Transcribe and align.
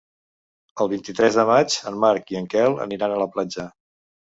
El 0.85 0.89
vint-i-tres 0.93 1.39
de 1.41 1.47
maig 1.51 1.77
en 1.93 2.03
Marc 2.07 2.37
i 2.37 2.43
en 2.43 2.51
Quel 2.57 2.77
aniran 2.91 3.19
a 3.19 3.25
la 3.27 3.33
platja. 3.41 3.73